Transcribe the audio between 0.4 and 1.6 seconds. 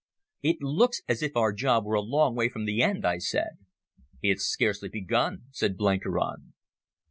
"It looks as if our